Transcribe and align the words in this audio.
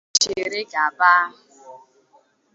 ya 0.09 0.19
chịrị 0.21 0.61
gaba 0.73 1.13